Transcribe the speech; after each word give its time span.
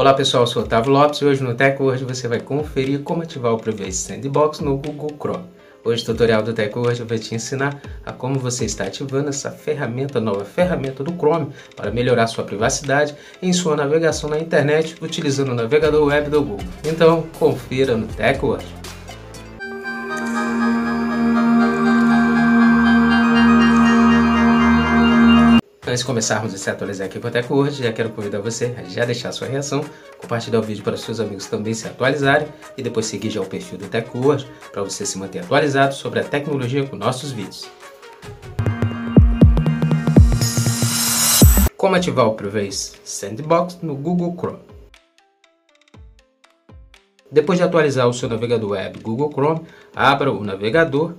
Olá 0.00 0.14
pessoal, 0.14 0.44
eu 0.44 0.46
sou 0.46 0.62
Otávio 0.62 0.90
Lopes 0.90 1.20
e 1.20 1.26
hoje 1.26 1.42
no 1.42 1.54
TechWord 1.54 2.06
você 2.06 2.26
vai 2.26 2.40
conferir 2.40 3.00
como 3.00 3.22
ativar 3.22 3.52
o 3.52 3.58
Privacy 3.58 3.98
Sandbox 3.98 4.60
no 4.60 4.78
Google 4.78 5.14
Chrome. 5.20 5.44
Hoje 5.84 6.02
o 6.02 6.06
tutorial 6.06 6.42
do 6.42 6.54
TechWord 6.54 7.02
vai 7.02 7.18
te 7.18 7.34
ensinar 7.34 7.78
a 8.06 8.10
como 8.10 8.38
você 8.38 8.64
está 8.64 8.84
ativando 8.84 9.28
essa 9.28 9.50
ferramenta, 9.50 10.18
nova 10.18 10.42
ferramenta 10.42 11.04
do 11.04 11.12
Chrome 11.12 11.52
para 11.76 11.90
melhorar 11.90 12.28
sua 12.28 12.44
privacidade 12.44 13.14
em 13.42 13.52
sua 13.52 13.76
navegação 13.76 14.30
na 14.30 14.38
internet 14.38 14.96
utilizando 15.02 15.50
o 15.50 15.54
navegador 15.54 16.02
web 16.06 16.30
do 16.30 16.42
Google. 16.42 16.66
Então 16.82 17.26
confira 17.38 17.94
no 17.94 18.06
TechWord. 18.06 18.79
Antes 25.90 26.02
de 26.02 26.06
começarmos 26.06 26.54
a 26.54 26.56
se 26.56 26.70
atualizar 26.70 27.08
aqui 27.08 27.18
para 27.18 27.52
o 27.52 27.68
já 27.68 27.92
quero 27.92 28.10
convidar 28.10 28.38
você 28.38 28.76
a 28.78 28.84
já 28.84 29.04
deixar 29.04 29.32
sua 29.32 29.48
reação, 29.48 29.84
compartilhar 30.18 30.60
o 30.60 30.62
vídeo 30.62 30.84
para 30.84 30.96
seus 30.96 31.18
amigos 31.18 31.46
também 31.46 31.74
se 31.74 31.88
atualizarem 31.88 32.46
e 32.78 32.82
depois 32.84 33.06
seguir 33.06 33.28
já 33.28 33.40
o 33.40 33.44
perfil 33.44 33.76
do 33.76 33.88
TechWord 33.88 34.46
para 34.70 34.84
você 34.84 35.04
se 35.04 35.18
manter 35.18 35.40
atualizado 35.40 35.92
sobre 35.92 36.20
a 36.20 36.24
tecnologia 36.24 36.86
com 36.86 36.94
nossos 36.94 37.32
vídeos. 37.32 37.68
Como 41.76 41.96
ativar 41.96 42.28
o 42.28 42.34
Privacy 42.34 42.92
Sandbox 43.02 43.80
no 43.82 43.96
Google 43.96 44.36
Chrome. 44.38 44.62
Depois 47.32 47.58
de 47.58 47.64
atualizar 47.64 48.06
o 48.06 48.14
seu 48.14 48.28
navegador 48.28 48.70
web 48.70 49.00
Google 49.00 49.32
Chrome, 49.32 49.66
abra 49.92 50.30
o 50.30 50.44
navegador 50.44 51.14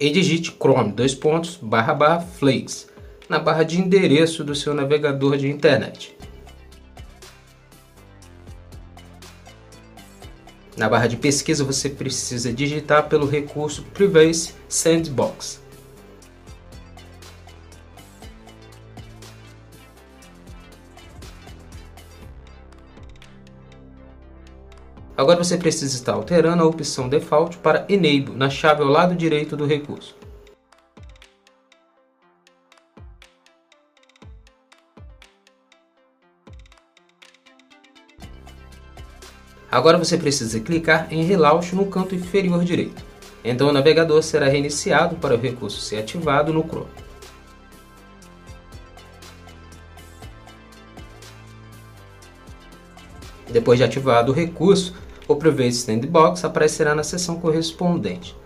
e 0.00 0.10
digite 0.10 0.50
chrome 0.60 0.90
dois 0.90 1.14
pontos 1.14 1.56
barra 1.62 1.94
barra 1.94 2.20
flakes 2.20 2.97
na 3.28 3.38
barra 3.38 3.62
de 3.62 3.78
endereço 3.78 4.42
do 4.42 4.54
seu 4.54 4.72
navegador 4.72 5.36
de 5.36 5.48
internet. 5.48 6.16
Na 10.76 10.88
barra 10.88 11.08
de 11.08 11.16
pesquisa 11.16 11.64
você 11.64 11.90
precisa 11.90 12.52
digitar 12.52 13.08
pelo 13.08 13.26
recurso 13.26 13.82
Privacy 13.92 14.54
Sandbox. 14.68 15.60
Agora 25.16 25.42
você 25.42 25.56
precisa 25.56 25.96
estar 25.96 26.12
alterando 26.12 26.62
a 26.62 26.66
opção 26.66 27.08
Default 27.08 27.58
para 27.58 27.84
Enable 27.88 28.36
na 28.36 28.48
chave 28.48 28.82
ao 28.82 28.88
lado 28.88 29.16
direito 29.16 29.56
do 29.56 29.66
recurso. 29.66 30.16
Agora 39.70 39.98
você 39.98 40.16
precisa 40.16 40.58
clicar 40.60 41.06
em 41.10 41.24
Relaunch 41.24 41.74
no 41.74 41.86
canto 41.86 42.14
inferior 42.14 42.64
direito. 42.64 43.02
Então 43.44 43.68
o 43.68 43.72
navegador 43.72 44.22
será 44.22 44.48
reiniciado 44.48 45.16
para 45.16 45.34
o 45.34 45.38
recurso 45.38 45.80
ser 45.80 45.96
ativado 45.96 46.52
no 46.52 46.62
Chrome. 46.62 46.88
Depois 53.50 53.78
de 53.78 53.84
ativado 53.84 54.32
o 54.32 54.34
recurso, 54.34 54.94
o 55.26 55.36
Private 55.36 55.74
Sandbox 55.74 56.44
aparecerá 56.44 56.94
na 56.94 57.02
seção 57.02 57.38
correspondente. 57.40 58.36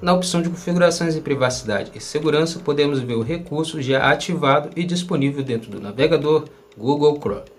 Na 0.00 0.14
opção 0.14 0.40
de 0.40 0.48
configurações 0.48 1.16
em 1.16 1.20
privacidade 1.20 1.90
e 1.94 2.00
segurança, 2.00 2.60
podemos 2.60 3.00
ver 3.00 3.14
o 3.14 3.22
recurso 3.22 3.82
já 3.82 4.10
ativado 4.10 4.70
e 4.76 4.84
disponível 4.84 5.42
dentro 5.42 5.70
do 5.70 5.80
navegador 5.80 6.44
Google 6.76 7.18
Chrome. 7.20 7.57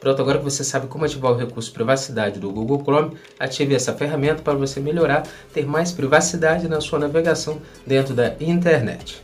Pronto, 0.00 0.22
agora 0.22 0.38
que 0.38 0.44
você 0.44 0.62
sabe 0.62 0.86
como 0.86 1.04
ativar 1.04 1.32
o 1.32 1.36
recurso 1.36 1.72
privacidade 1.72 2.38
do 2.38 2.50
Google 2.52 2.82
Chrome, 2.82 3.16
ative 3.38 3.74
essa 3.74 3.92
ferramenta 3.92 4.42
para 4.42 4.54
você 4.54 4.78
melhorar, 4.78 5.26
ter 5.52 5.66
mais 5.66 5.90
privacidade 5.90 6.68
na 6.68 6.80
sua 6.80 7.00
navegação 7.00 7.60
dentro 7.86 8.14
da 8.14 8.34
internet. 8.40 9.20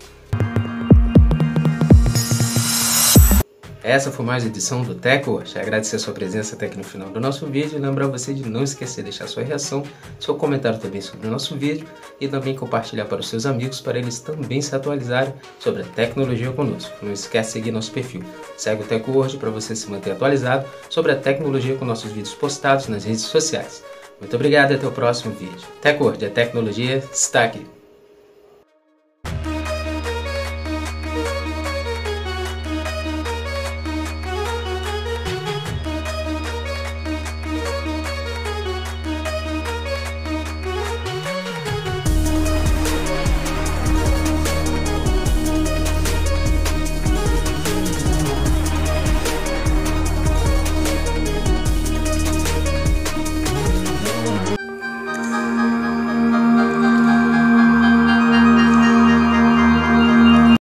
Essa 3.84 4.10
foi 4.10 4.24
mais 4.24 4.42
uma 4.42 4.48
edição 4.48 4.82
do 4.82 4.94
TechWatch. 4.94 5.58
Agradecer 5.58 5.96
a 5.96 5.98
sua 5.98 6.14
presença 6.14 6.56
até 6.56 6.64
aqui 6.64 6.78
no 6.78 6.82
final 6.82 7.10
do 7.10 7.20
nosso 7.20 7.44
vídeo 7.44 7.76
e 7.76 7.78
lembrar 7.78 8.06
você 8.06 8.32
de 8.32 8.42
não 8.48 8.64
esquecer 8.64 9.02
de 9.02 9.10
deixar 9.10 9.26
sua 9.26 9.42
reação, 9.42 9.82
seu 10.18 10.34
comentário 10.36 10.78
também 10.78 11.02
sobre 11.02 11.26
o 11.26 11.30
nosso 11.30 11.54
vídeo 11.54 11.86
e 12.18 12.26
também 12.26 12.56
compartilhar 12.56 13.04
para 13.04 13.20
os 13.20 13.28
seus 13.28 13.44
amigos 13.44 13.82
para 13.82 13.98
eles 13.98 14.20
também 14.20 14.62
se 14.62 14.74
atualizarem 14.74 15.34
sobre 15.58 15.82
a 15.82 15.84
tecnologia 15.84 16.50
conosco. 16.50 16.96
Não 17.02 17.12
esquece 17.12 17.48
de 17.48 17.52
seguir 17.52 17.72
nosso 17.72 17.92
perfil. 17.92 18.24
Segue 18.56 18.84
o 18.84 18.86
TechWord 18.86 19.36
para 19.36 19.50
você 19.50 19.76
se 19.76 19.90
manter 19.90 20.12
atualizado 20.12 20.64
sobre 20.88 21.12
a 21.12 21.16
tecnologia 21.16 21.76
com 21.76 21.84
nossos 21.84 22.10
vídeos 22.10 22.34
postados 22.34 22.88
nas 22.88 23.04
redes 23.04 23.24
sociais. 23.24 23.84
Muito 24.18 24.34
obrigado 24.34 24.70
e 24.70 24.76
até 24.76 24.86
o 24.86 24.92
próximo 24.92 25.34
vídeo. 25.34 25.60
TechWord, 25.82 26.24
a 26.24 26.30
tecnologia 26.30 27.04
está 27.12 27.44
aqui. 27.44 27.73